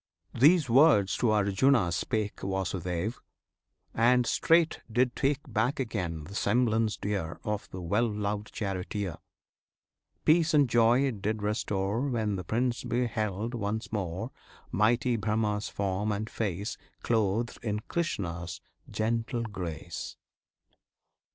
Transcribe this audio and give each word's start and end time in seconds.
These 0.33 0.67
words 0.67 1.15
to 1.17 1.29
Arjuna 1.29 1.91
spake 1.91 2.39
Vasudev, 2.39 3.21
and 3.93 4.25
straight 4.25 4.81
did 4.91 5.15
take 5.15 5.41
Back 5.47 5.79
again 5.79 6.23
the 6.23 6.33
semblance 6.33 6.97
dear 6.97 7.39
Of 7.43 7.69
the 7.69 7.81
well 7.81 8.09
loved 8.11 8.51
charioteer; 8.51 9.17
Peace 10.25 10.55
and 10.55 10.67
joy 10.67 11.01
it 11.01 11.21
did 11.21 11.43
restore 11.43 12.01
When 12.09 12.35
the 12.35 12.43
Prince 12.43 12.83
beheld 12.83 13.53
once 13.53 13.91
more 13.93 14.31
Mighty 14.71 15.17
BRAHMA's 15.17 15.69
form 15.69 16.11
and 16.11 16.27
face 16.31 16.79
Clothed 17.03 17.59
in 17.61 17.81
Krishna's 17.81 18.59
gentle 18.89 19.43
grace. 19.43 20.17